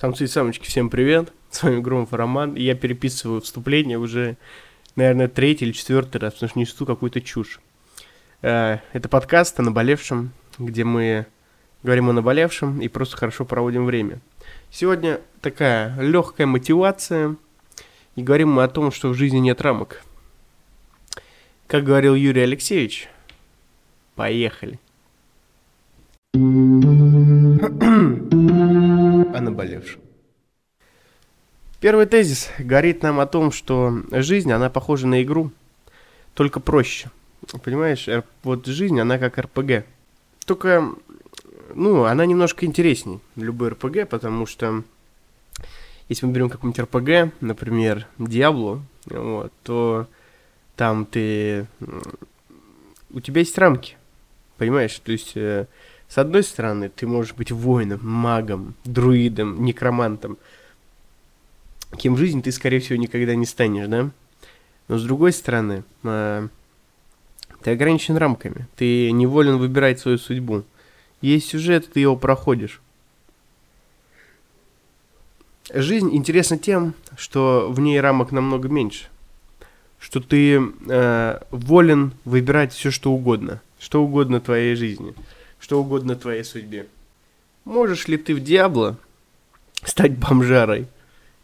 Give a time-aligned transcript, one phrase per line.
[0.00, 1.30] Самцы и самочки, всем привет.
[1.50, 2.54] С вами Громов Роман.
[2.54, 4.38] И я переписываю вступление уже,
[4.96, 7.60] наверное, третий или четвертый раз, потому что несу какую-то чушь.
[8.40, 11.26] Э, это подкаст о наболевшем, где мы
[11.82, 14.22] говорим о наболевшем и просто хорошо проводим время.
[14.70, 17.36] Сегодня такая легкая мотивация,
[18.16, 20.02] и говорим мы о том, что в жизни нет рамок.
[21.66, 23.10] Как говорил Юрий Алексеевич,
[24.14, 24.80] поехали.
[29.40, 30.00] о наболевшем.
[31.80, 35.50] Первый тезис говорит нам о том, что жизнь, она похожа на игру,
[36.34, 37.10] только проще.
[37.64, 38.06] Понимаешь,
[38.42, 39.86] вот жизнь, она как РПГ.
[40.44, 40.92] Только,
[41.74, 44.84] ну, она немножко интересней, любой РПГ, потому что
[46.10, 50.06] если мы берем какой-нибудь РПГ, например, Диабло, вот, то
[50.76, 51.66] там ты...
[53.12, 53.96] У тебя есть рамки,
[54.58, 54.98] понимаешь?
[54.98, 55.66] То есть э,
[56.10, 60.38] с одной стороны, ты можешь быть воином, магом, друидом, некромантом,
[61.96, 64.10] кем в жизни ты, скорее всего, никогда не станешь, да?
[64.88, 66.48] Но с другой стороны, э,
[67.62, 70.64] ты ограничен рамками, ты не волен выбирать свою судьбу.
[71.20, 72.80] Есть сюжет, ты его проходишь.
[75.72, 79.06] Жизнь интересна тем, что в ней рамок намного меньше.
[80.00, 83.62] Что ты э, волен выбирать все, что угодно.
[83.78, 85.14] Что угодно твоей жизни
[85.60, 86.86] что угодно твоей судьбе.
[87.64, 88.96] Можешь ли ты в Диабло
[89.84, 90.88] стать бомжарой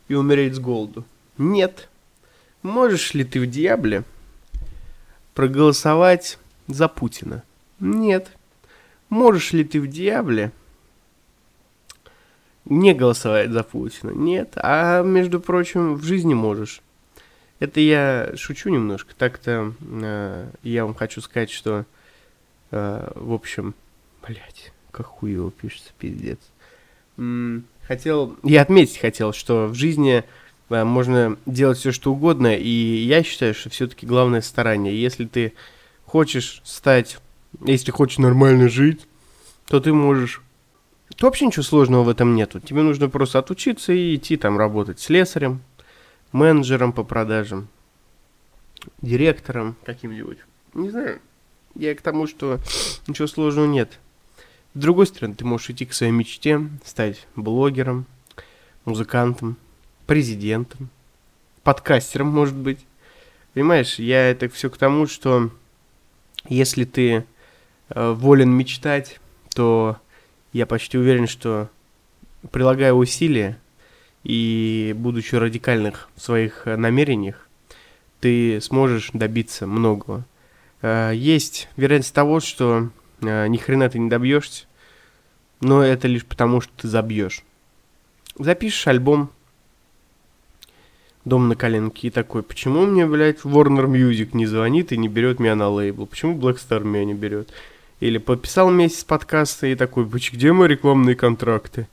[0.09, 1.05] и умереть с голоду?
[1.39, 1.89] Нет.
[2.63, 4.03] Можешь ли ты в Диабле
[5.35, 7.45] проголосовать за Путина?
[7.79, 8.31] Нет.
[9.09, 10.51] Можешь ли ты в Диабле
[12.65, 14.11] не голосовать за Путина?
[14.11, 14.55] Нет.
[14.57, 16.81] А между прочим, в жизни можешь.
[17.59, 19.15] Это я шучу немножко.
[19.17, 21.85] Так-то э, я вам хочу сказать, что,
[22.71, 23.75] э, в общем,
[24.27, 26.39] Блять, как хуево пишется, пиздец.
[27.87, 30.25] Хотел, я отметить хотел, что в жизни
[30.69, 35.01] э, можно делать все, что угодно, и я считаю, что все-таки главное старание.
[35.01, 35.53] Если ты
[36.05, 37.19] хочешь стать,
[37.65, 39.07] если хочешь нормально жить,
[39.67, 40.43] то ты можешь
[41.17, 42.61] то вообще ничего сложного в этом нету.
[42.61, 45.63] Тебе нужно просто отучиться и идти там работать слесарем,
[46.33, 47.69] менеджером по продажам,
[49.01, 50.39] директором каким-нибудь.
[50.75, 51.21] Не знаю.
[51.75, 52.59] Я к тому, что
[53.07, 53.99] ничего сложного нет.
[54.77, 58.05] С другой стороны, ты можешь идти к своей мечте, стать блогером,
[58.85, 59.57] музыкантом,
[60.07, 60.91] президентом,
[61.63, 62.81] подкастером, может быть.
[63.55, 65.51] Понимаешь, я это все к тому, что
[66.51, 67.25] если ты
[67.89, 69.19] э, волен мечтать,
[69.55, 69.97] то
[70.53, 71.71] я почти уверен, что
[72.51, 73.59] прилагая усилия
[74.25, 77.49] и будучи радикальных в своих э, намерениях,
[78.21, 80.27] ты сможешь добиться многого.
[80.83, 82.91] Э, есть вероятность того, что
[83.21, 84.67] э, ни хрена ты не добьешься,
[85.61, 87.43] но это лишь потому, что ты забьешь.
[88.39, 89.31] Запишешь альбом
[91.27, 95.41] Дом на коленке и такой, почему мне, блядь, Warner Music не звонит и не берет
[95.41, 96.07] меня на лейбл?
[96.07, 97.51] Почему Black Star меня не берет?
[97.99, 101.89] Или подписал месяц подкаста и такой, где мои рекламные контракты?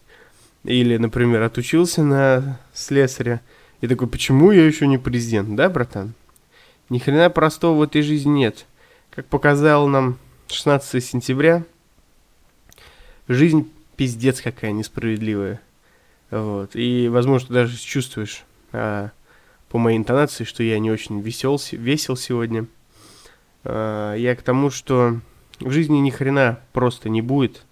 [0.63, 3.41] Или, например, отучился на слесаря
[3.81, 6.13] и такой, почему я еще не президент, да, братан?
[6.89, 8.67] Ни хрена простого в этой жизни нет.
[9.09, 11.63] Как показал нам 16 сентября,
[13.27, 15.61] жизнь пиздец какая несправедливая.
[16.29, 16.75] Вот.
[16.75, 19.11] И, возможно, даже чувствуешь а,
[19.69, 22.65] по моей интонации, что я не очень весел, весел сегодня.
[23.63, 25.19] А, я к тому, что
[25.59, 27.65] в жизни ни хрена просто не будет.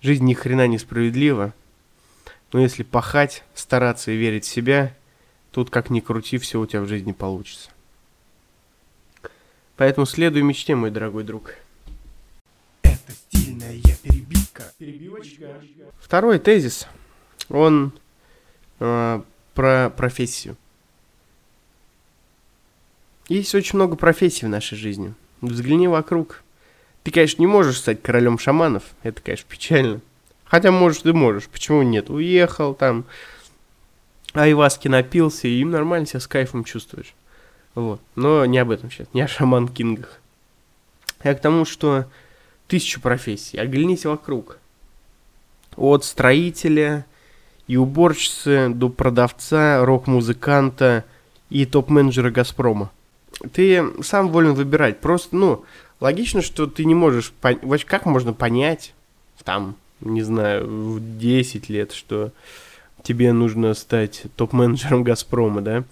[0.00, 1.52] Жизнь ни хрена несправедлива.
[2.52, 4.94] Но если пахать, стараться и верить в себя,
[5.50, 7.70] тут как ни крути, все у тебя в жизни получится.
[9.76, 11.54] Поэтому следуй мечте, мой дорогой друг.
[14.82, 15.60] Перебивочка.
[16.00, 16.88] Второй тезис.
[17.48, 17.92] Он
[18.80, 19.22] э,
[19.54, 20.56] про профессию.
[23.28, 25.14] Есть очень много профессий в нашей жизни.
[25.40, 26.42] Взгляни вокруг.
[27.04, 28.82] Ты, конечно, не можешь стать королем шаманов.
[29.04, 30.00] Это, конечно, печально.
[30.46, 31.46] Хотя, может, ты можешь.
[31.46, 32.10] Почему нет?
[32.10, 33.04] Уехал там,
[34.34, 37.14] айваски напился, и им нормально себя с кайфом чувствуешь.
[37.76, 38.00] Вот.
[38.16, 40.18] Но не об этом сейчас, не о шаман-кингах.
[41.22, 42.06] Я к тому, что
[42.66, 43.58] тысячу профессий.
[43.58, 44.58] Оглянись вокруг.
[45.76, 47.06] От строителя
[47.66, 51.04] и уборщицы до продавца, рок-музыканта
[51.50, 52.90] и топ-менеджера «Газпрома».
[53.52, 55.00] Ты сам волен выбирать.
[55.00, 55.64] Просто, ну,
[56.00, 57.32] логично, что ты не можешь...
[57.40, 57.58] Пон...
[57.86, 58.94] Как можно понять,
[59.44, 62.32] там, не знаю, в 10 лет, что
[63.02, 65.84] тебе нужно стать топ-менеджером «Газпрома», да?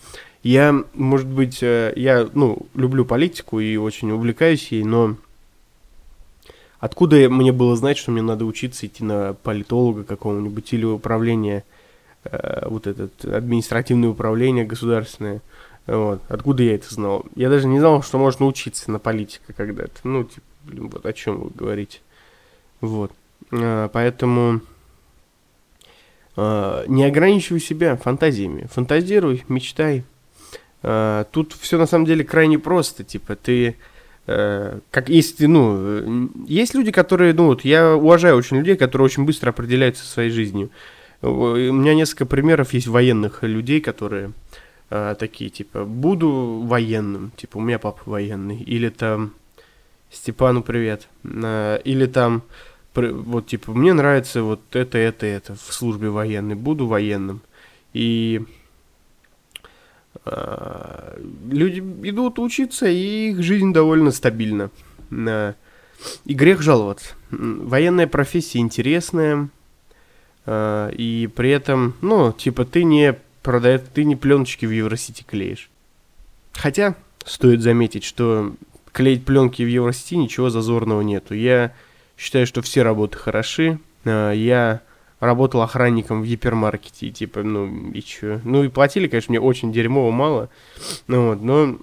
[0.42, 5.16] Я, может быть, э, я, ну, люблю политику и очень увлекаюсь ей, но
[6.80, 11.64] откуда мне было знать, что мне надо учиться идти на политолога какого-нибудь или управление
[12.24, 15.40] э, вот этот административное управление государственное.
[15.86, 16.22] Вот.
[16.28, 17.24] Откуда я это знал?
[17.36, 20.00] Я даже не знал, что можно учиться на политика когда-то.
[20.04, 22.00] Ну, типа, блин, вот о чем вы говорите.
[22.80, 23.12] Вот.
[23.52, 24.60] А, поэтому
[26.36, 28.68] а, не ограничивай себя фантазиями.
[28.72, 30.04] Фантазируй, мечтай.
[30.82, 33.04] А, тут все на самом деле крайне просто.
[33.04, 33.74] Типа, ты э,
[34.26, 39.50] как есть, ну, есть люди, которые, ну, вот я уважаю очень людей, которые очень быстро
[39.50, 40.70] определяются своей жизнью.
[41.22, 44.32] У меня несколько примеров есть военных людей, которые
[44.88, 49.32] э, такие, типа, буду военным, типа, у меня папа военный, или там,
[50.10, 52.42] Степану привет, э, или там,
[52.94, 57.42] вот, типа, мне нравится вот это, это, это в службе военной, буду военным.
[57.92, 58.59] И э,
[60.24, 64.70] люди идут учиться, и их жизнь довольно стабильна.
[65.10, 65.54] Э,
[66.24, 67.14] и грех жаловаться.
[67.30, 69.48] Военная профессия интересная,
[70.46, 75.70] э, и при этом, ну, типа, ты не продает, ты не пленочки в Евросити клеишь.
[76.52, 78.54] Хотя, стоит заметить, что
[78.92, 81.34] клеить пленки в Евросити ничего зазорного нету.
[81.34, 81.74] Я
[82.18, 83.78] считаю, что все работы хороши.
[84.04, 84.80] Я
[85.20, 88.40] работал охранником в гипермаркете, и типа, ну, и чё?
[88.44, 90.48] Ну, и платили, конечно, мне очень дерьмово мало,
[91.06, 91.78] ну, вот, но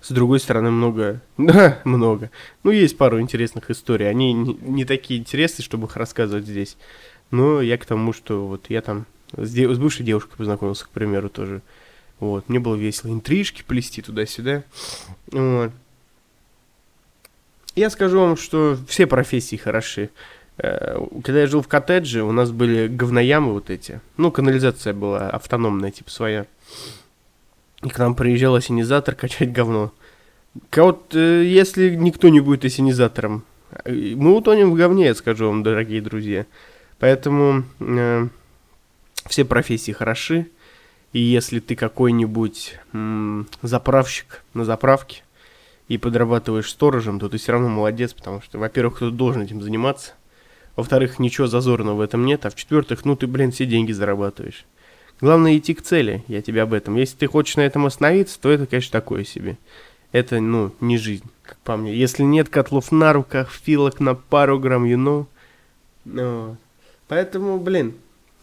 [0.00, 2.30] с другой стороны, много, да, много.
[2.62, 6.76] Ну, есть пару интересных историй, они не, не такие интересные, чтобы их рассказывать здесь,
[7.30, 9.06] но я к тому, что вот я там
[9.36, 11.62] с, де- с бывшей девушкой познакомился, к примеру, тоже,
[12.20, 14.64] вот, мне было весело интрижки плести туда-сюда,
[15.32, 15.72] вот.
[17.76, 20.10] Я скажу вам, что все профессии хороши.
[20.62, 24.00] Э, когда я жил в коттедже, у нас были говноямы вот эти.
[24.16, 26.46] Ну, канализация была автономная, типа своя.
[27.82, 29.92] И к нам приезжал осенизатор качать говно.
[30.76, 33.44] Вот э, если никто не будет осенизатором,
[33.84, 36.46] э, мы утонем в говне, я скажу вам, дорогие друзья.
[36.98, 38.28] Поэтому э,
[39.26, 40.48] все профессии хороши.
[41.12, 45.22] И если ты какой-нибудь м- заправщик на заправке,
[45.88, 50.12] и подрабатываешь сторожем, то ты все равно молодец, потому что, во-первых, кто-то должен этим заниматься,
[50.80, 54.64] во-вторых, ничего зазорного в этом нет, а в-четвертых, ну ты, блин, все деньги зарабатываешь.
[55.20, 56.96] Главное идти к цели, я тебе об этом.
[56.96, 59.58] Если ты хочешь на этом остановиться, то это, конечно, такое себе.
[60.12, 61.94] Это, ну, не жизнь, как по мне.
[61.94, 65.26] Если нет котлов на руках, филок на пару грамм, you know.
[66.06, 66.56] Ну,
[67.06, 67.94] поэтому, блин,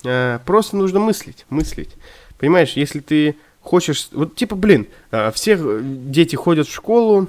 [0.05, 1.95] э, просто нужно мыслить, мыслить.
[2.37, 4.09] Понимаешь, если ты хочешь...
[4.11, 7.27] Вот типа, блин, э, все дети ходят в школу,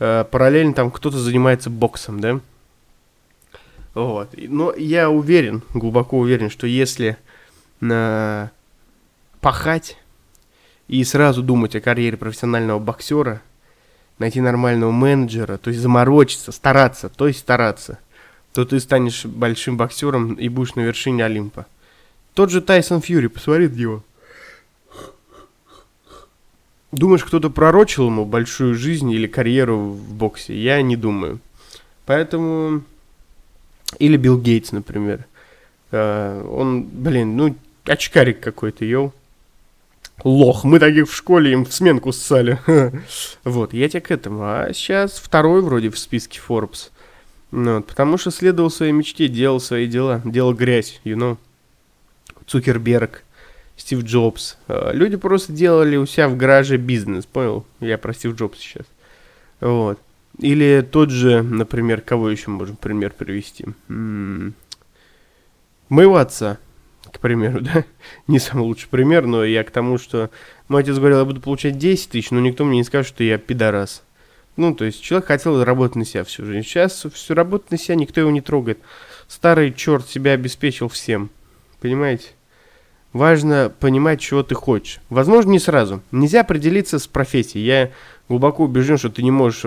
[0.00, 2.40] э, параллельно там кто-то занимается боксом, да?
[3.94, 4.34] Вот.
[4.36, 7.16] Но я уверен, глубоко уверен, что если
[7.80, 8.48] э,
[9.40, 9.96] пахать
[10.86, 13.42] и сразу думать о карьере профессионального боксера,
[14.18, 17.98] найти нормального менеджера, то есть заморочиться, стараться, то есть стараться,
[18.52, 21.66] то ты станешь большим боксером и будешь на вершине Олимпа.
[22.34, 24.04] Тот же Тайсон Фьюри, посмотри на него.
[26.90, 30.56] Думаешь, кто-то пророчил ему большую жизнь или карьеру в боксе?
[30.56, 31.38] Я не думаю.
[32.06, 32.82] Поэтому...
[33.98, 35.26] Или Билл Гейтс, например.
[35.90, 37.56] Uh, он, блин, ну,
[37.86, 39.14] очкарик какой-то, йоу.
[40.24, 42.58] Лох, мы таких в школе им в сменку ссали.
[43.44, 44.42] вот, я тебе к этому.
[44.42, 46.90] А сейчас второй вроде в списке Forbes.
[47.50, 51.38] Ну, вот, потому что следовал своей мечте, делал свои дела, делал грязь, you know.
[52.46, 53.24] Цукерберг.
[53.76, 54.56] Стив Джобс.
[54.66, 57.64] Э, люди просто делали у себя в гараже бизнес, понял?
[57.78, 58.86] Я про Стив Джобс сейчас.
[59.60, 60.00] Вот.
[60.38, 63.66] Или тот же, например, кого еще можем пример привести?
[63.88, 64.54] М-м-
[65.88, 66.58] моего отца,
[67.12, 67.84] к примеру, да?
[68.26, 70.30] Не самый лучший пример, но я к тому, что
[70.68, 73.38] мой отец говорил, я буду получать 10 тысяч, но никто мне не скажет, что я
[73.38, 74.02] пидорас.
[74.56, 76.66] Ну, то есть человек хотел работать на себя всю жизнь.
[76.66, 78.80] Сейчас все работать на себя, никто его не трогает.
[79.28, 81.30] Старый черт себя обеспечил всем.
[81.80, 82.30] Понимаете?
[83.12, 85.00] Важно понимать, чего ты хочешь.
[85.10, 86.02] Возможно, не сразу.
[86.12, 87.64] Нельзя определиться с профессией.
[87.64, 87.90] Я
[88.28, 89.64] глубоко убежден, что ты не можешь...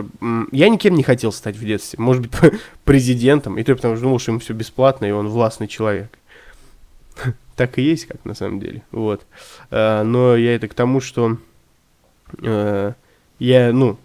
[0.51, 1.99] Я никем не хотел стать в детстве.
[1.99, 2.31] Может быть,
[2.83, 3.57] президентом.
[3.57, 6.09] И то потому что думал, что ему все бесплатно, и он властный человек.
[7.57, 8.81] Так и есть, как на самом деле.
[8.91, 9.27] Вот.
[9.69, 11.37] А, но я это к тому, что
[12.41, 12.93] э,
[13.37, 13.99] я, ну,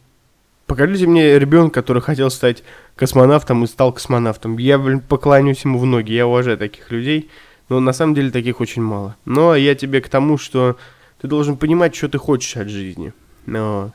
[0.67, 2.65] покажите мне ребенка, который хотел стать
[2.97, 4.59] космонавтом и стал космонавтом.
[4.59, 6.13] Я, блин, поклоняюсь ему в ноги.
[6.13, 7.31] Я уважаю таких людей.
[7.69, 9.17] Но на самом деле таких очень мало.
[9.25, 10.77] Но я тебе к тому, что
[11.21, 13.13] ты должен понимать, что ты хочешь от жизни.
[13.47, 13.93] Вот.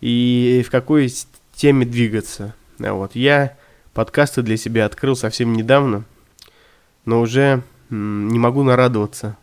[0.00, 1.12] И в какой
[1.54, 2.54] теме двигаться.
[2.78, 3.14] Вот.
[3.14, 3.56] Я
[3.94, 6.04] подкасты для себя открыл совсем недавно,
[7.04, 9.36] но уже не могу нарадоваться.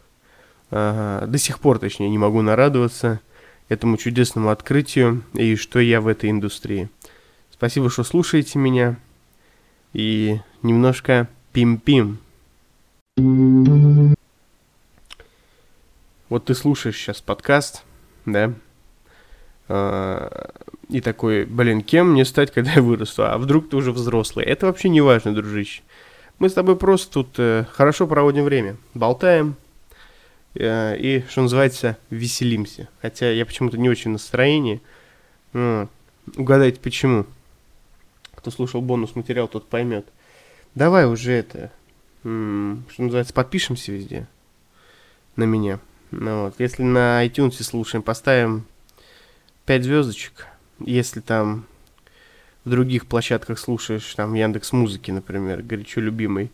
[0.69, 3.19] Ага, до сих пор, точнее, не могу нарадоваться
[3.69, 6.89] этому чудесному открытию и что я в этой индустрии.
[7.51, 8.97] Спасибо, что слушаете меня.
[9.93, 12.17] И немножко пим-пим.
[16.33, 17.83] Вот ты слушаешь сейчас подкаст,
[18.25, 18.55] да,
[19.67, 20.49] а,
[20.89, 23.23] и такой, блин, кем мне стать, когда я вырасту?
[23.27, 24.43] А вдруг ты уже взрослый?
[24.43, 25.83] Это вообще не важно, дружище.
[26.39, 29.57] Мы с тобой просто тут э, хорошо проводим время, болтаем
[30.55, 32.89] э, и, что называется, веселимся.
[33.03, 34.81] Хотя я почему-то не очень в настроении.
[35.53, 35.87] Ну,
[36.35, 37.27] угадайте, почему.
[38.33, 40.07] Кто слушал бонус материал, тот поймет.
[40.73, 41.71] Давай уже это,
[42.23, 44.27] что называется, подпишемся везде
[45.35, 45.79] на меня.
[46.13, 46.55] Ну, вот.
[46.59, 48.65] Если на iTunes слушаем, поставим
[49.65, 50.47] 5 звездочек.
[50.79, 51.65] Если там
[52.65, 56.51] в других площадках слушаешь, там Яндекс Музыки, например, горячо любимый,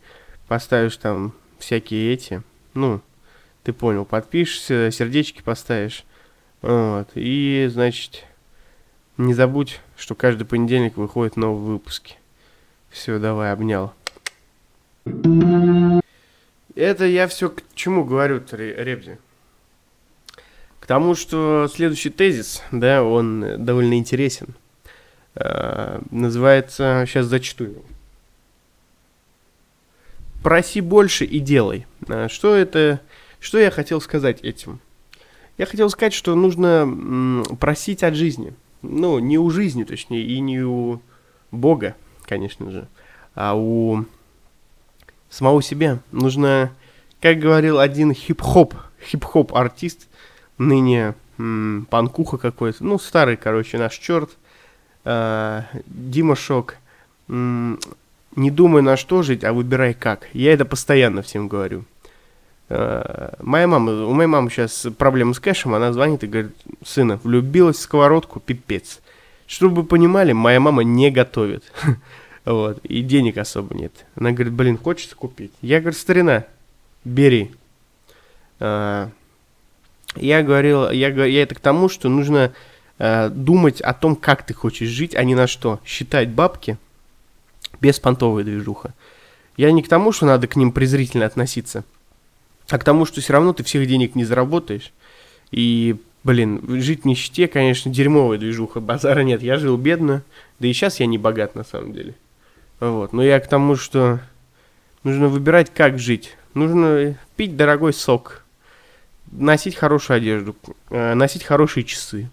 [0.48, 2.42] поставишь там всякие эти,
[2.74, 3.02] ну,
[3.64, 6.06] ты понял, подпишешься, сердечки поставишь,
[6.62, 8.26] вот, и, значит,
[9.18, 12.16] не забудь, что каждый понедельник выходят новые выпуски.
[12.90, 13.94] Все, давай, обнял.
[16.76, 19.18] Это я все к чему говорю, Ребзи?
[20.90, 24.56] Тому, что следующий тезис, да, он довольно интересен.
[25.36, 27.86] Э, называется, сейчас зачту
[30.42, 31.86] Проси больше и делай.
[32.08, 33.02] Э, что это,
[33.40, 34.80] что я хотел сказать этим?
[35.60, 38.56] Я хотел сказать, что нужно просить от жизни.
[38.82, 41.04] Ну, не у жизни, точнее, и не у
[41.52, 42.88] Бога, конечно же,
[43.36, 44.06] а у
[45.30, 46.00] самого себя.
[46.12, 46.72] Нужно,
[47.22, 50.09] как говорил один хип-хоп, хип-хоп артист,
[50.60, 54.30] ныне м- панкуха какой-то, ну, старый, короче, наш черт,
[55.06, 56.76] э, Дима Шок,
[57.28, 57.80] м-
[58.36, 60.28] не думай на что жить, а выбирай как.
[60.34, 61.84] Я это постоянно всем говорю.
[62.70, 66.52] Э, моя мама, у моей мамы сейчас проблемы с кэшем, она звонит и говорит,
[66.86, 69.00] сына, влюбилась в сковородку, пипец.
[69.48, 71.64] Чтобы вы понимали, моя мама не готовит.
[72.46, 73.92] Вот, и денег особо нет.
[74.16, 75.52] Она говорит, блин, хочется купить.
[75.62, 76.46] Я говорю, старина,
[77.04, 77.52] бери.
[78.60, 79.10] А,
[80.16, 82.52] я говорил, я, я это к тому, что нужно
[82.98, 85.80] а, думать о том, как ты хочешь жить, а не на что.
[85.86, 86.78] Считать бабки
[87.80, 88.94] без понтовой движуха.
[89.58, 91.84] Я не к тому, что надо к ним презрительно относиться,
[92.70, 94.92] а к тому, что все равно ты всех денег не заработаешь.
[95.52, 99.42] И, блин, жить в нищете, конечно, дерьмовая движуха, базара нет.
[99.42, 100.24] Я жил бедно,
[100.60, 102.16] да и сейчас я не богат на самом деле.
[102.80, 103.14] Вот.
[103.14, 104.20] Но я к тому, что
[105.04, 106.36] нужно выбирать, как жить.
[106.54, 108.44] Нужно пить дорогой сок,
[109.32, 110.56] носить хорошую одежду,
[110.90, 112.30] э, носить хорошие часы,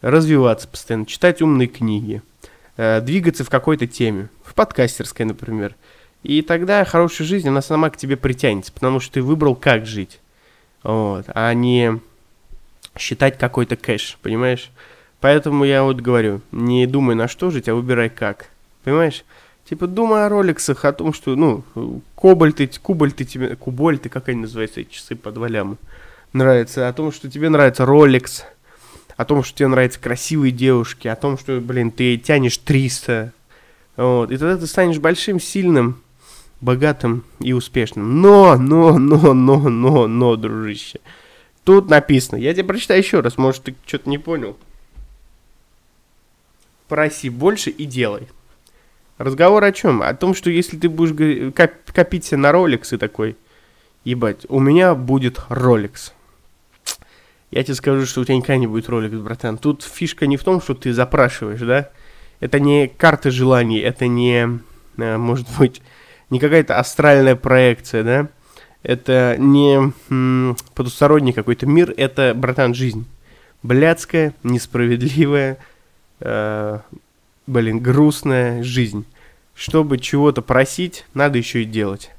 [0.00, 2.22] развиваться постоянно, читать умные книги,
[2.76, 5.74] э, двигаться в какой-то теме, в подкастерской, например.
[6.22, 10.20] И тогда хорошая жизнь, она сама к тебе притянется, потому что ты выбрал, как жить.
[10.82, 12.00] Вот, а не
[12.98, 14.70] считать какой-то кэш, понимаешь?
[15.20, 18.50] Поэтому я вот говорю, не думай на что жить, а выбирай как.
[18.84, 19.24] Понимаешь?
[19.64, 21.64] Типа, думай о роликсах, о том, что, ну,
[22.14, 25.78] кобальты, кубальты тебе, кубольты, как они называются, эти часы под валям,
[26.34, 28.44] нравится, о том, что тебе нравится роликс,
[29.16, 33.32] о том, что тебе нравятся красивые девушки, о том, что, блин, ты тянешь 300,
[33.96, 36.02] вот, и тогда ты станешь большим, сильным,
[36.60, 38.20] богатым и успешным.
[38.20, 41.00] Но, но, но, но, но, но, дружище,
[41.62, 44.56] тут написано, я тебе прочитаю еще раз, может, ты что-то не понял.
[46.88, 48.28] Проси больше и делай.
[49.16, 50.02] Разговор о чем?
[50.02, 53.36] О том, что если ты будешь коп- копить себе на Rolex и такой,
[54.02, 56.12] ебать, у меня будет Rolex.
[57.54, 59.58] Я тебе скажу, что у тебя никогда не будет Rolex, братан.
[59.58, 61.88] Тут фишка не в том, что ты запрашиваешь, да?
[62.40, 64.58] Это не карта желаний, это не,
[64.96, 65.80] э, может быть,
[66.30, 68.28] не какая-то астральная проекция, да?
[68.82, 73.06] Это не м- потусторонний какой-то мир, это, братан, жизнь.
[73.62, 75.58] Блядская, несправедливая,
[76.18, 76.80] э-
[77.46, 79.06] блин, грустная жизнь.
[79.54, 82.10] Чтобы чего-то просить, надо еще и делать.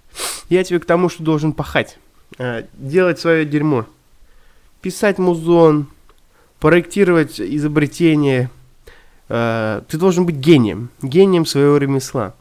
[0.47, 1.99] Я тебе к тому, что должен пахать.
[2.37, 3.85] Э, делать свое дерьмо.
[4.85, 5.87] Писать музон,
[6.59, 8.51] проектировать изобретение.
[9.29, 10.89] Э, ты должен быть гением.
[11.01, 12.35] Гением своего ремесла.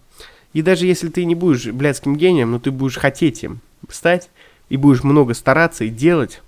[0.52, 4.28] И даже если ты не будешь блядским гением, но ты будешь хотеть им стать,
[4.68, 6.42] и будешь много стараться и делать,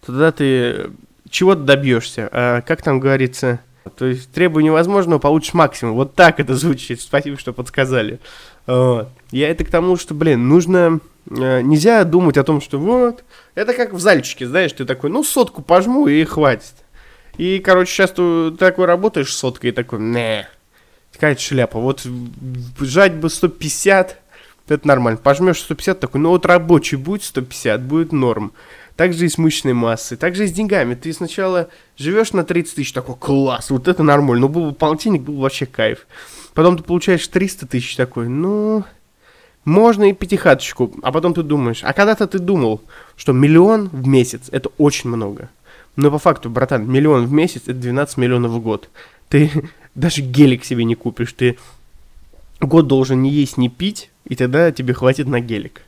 [0.00, 0.92] то тогда ты
[1.28, 2.30] чего-то добьешься.
[2.32, 3.60] А, как там говорится,
[3.98, 5.94] то есть требуй невозможного, получишь максимум.
[5.94, 7.02] Вот так это звучит.
[7.02, 8.18] Спасибо, что подсказали.
[8.66, 11.00] Я это к тому, что, блин, нужно...
[11.30, 13.24] Э, нельзя думать о том, что вот...
[13.54, 16.74] Это как в зальчике, знаешь, ты такой, ну, сотку пожму и хватит.
[17.36, 20.48] И, короче, сейчас ты такой работаешь соткой и такой, не,
[21.12, 21.78] какая-то шляпа.
[21.78, 22.06] Вот
[22.80, 24.18] жать бы 150,
[24.68, 25.18] это нормально.
[25.22, 28.52] Пожмешь 150, такой, ну вот рабочий будет 150, будет норм.
[28.96, 30.96] Также и с мышечной массой, также и с деньгами.
[30.96, 34.42] Ты сначала живешь на 30 тысяч, такой, класс, вот это нормально.
[34.42, 36.06] Ну, был бы полтинник, был бы вообще кайф.
[36.54, 38.84] Потом ты получаешь 300 тысяч, такой, ну,
[39.68, 42.80] Можно и пятихаточку, а потом ты думаешь, а когда-то ты думал,
[43.18, 45.50] что миллион в месяц это очень много.
[45.94, 48.88] Но по факту, братан, миллион в месяц это 12 миллионов в год.
[49.28, 49.50] Ты
[49.94, 51.58] даже гелик себе не купишь, ты
[52.60, 55.82] год должен не есть, не пить, и тогда тебе хватит на гелик.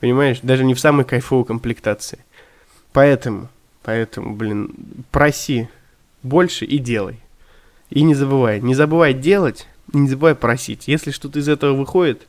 [0.00, 0.38] Понимаешь?
[0.42, 2.20] Даже не в самой кайфовой комплектации.
[2.94, 3.50] Поэтому,
[3.82, 4.70] поэтому, блин,
[5.10, 5.68] проси
[6.22, 7.20] больше и делай.
[7.90, 8.58] И не забывай.
[8.62, 10.88] Не забывай делать, и не забывай просить.
[10.88, 12.26] Если что-то из этого выходит,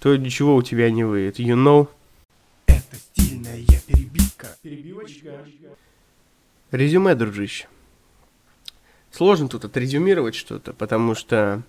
[0.00, 1.38] то ничего у тебя не выйдет.
[1.38, 1.86] You know?
[2.66, 4.48] Это стильная перебивка.
[4.62, 5.44] Перебивочка.
[6.72, 7.68] Резюме, дружище.
[9.12, 11.62] Сложно тут отрезюмировать что-то, потому что...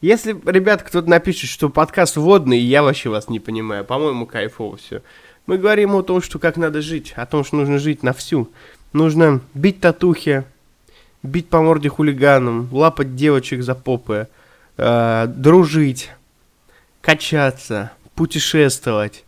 [0.00, 3.84] Если, ребят, кто-то напишет, что подкаст водный, я вообще вас не понимаю.
[3.86, 5.02] По-моему, кайфово все.
[5.46, 8.50] Мы говорим о том, что как надо жить, о том, что нужно жить на всю.
[8.92, 10.44] Нужно бить татухи,
[11.22, 14.28] бить по морде хулиганам, лапать девочек за попы,
[14.76, 16.10] э, дружить,
[17.04, 19.24] качаться, путешествовать,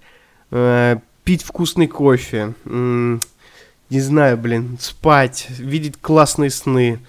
[0.50, 3.18] э, пить вкусный кофе, э,
[3.90, 7.00] не знаю, блин, спать, видеть классные сны,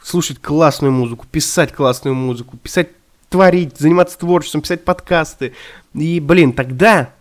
[0.00, 2.90] слушать классную музыку, писать классную музыку, писать,
[3.30, 5.54] творить, заниматься творчеством, писать подкасты.
[5.92, 7.12] И, блин, тогда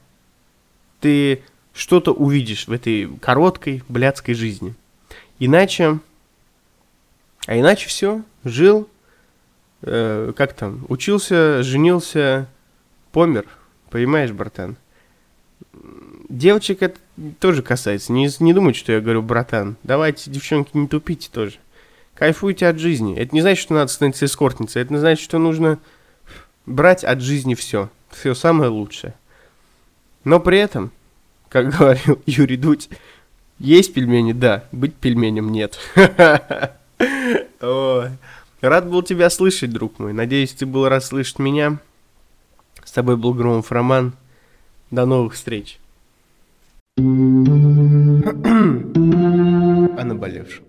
[1.00, 1.42] ты
[1.74, 4.76] что-то увидишь в этой короткой блядской жизни.
[5.40, 6.00] Иначе...
[7.48, 8.88] А иначе все, жил,
[9.82, 12.48] э, как там, учился, женился,
[13.12, 13.46] помер.
[13.90, 14.78] Понимаешь, братан?
[16.30, 16.98] Девочек это
[17.40, 18.14] тоже касается.
[18.14, 19.76] Не, не думайте, что я говорю, братан.
[19.84, 21.58] Давайте, девчонки, не тупите тоже.
[22.16, 23.18] Кайфуйте от жизни.
[23.18, 24.82] Это не значит, что надо становиться эскортницей.
[24.82, 25.80] Это не значит, что нужно
[26.66, 27.90] брать от жизни все.
[28.10, 29.14] Все самое лучшее.
[30.24, 30.92] Но при этом,
[31.50, 32.90] как говорил Юрий Дудь,
[33.60, 35.78] есть пельмени, да, быть пельменем нет.
[38.62, 40.14] Рад был тебя слышать, друг мой.
[40.14, 41.80] Надеюсь, ты был рад слышать меня.
[42.92, 44.16] С тобой был Громов Роман.
[44.92, 45.80] До новых встреч.
[46.98, 47.02] О
[50.04, 50.66] наболевшем.